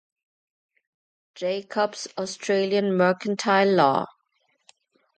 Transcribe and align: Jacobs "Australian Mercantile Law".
Jacobs 1.35 2.07
"Australian 2.17 2.97
Mercantile 2.97 3.71
Law". 3.71 4.07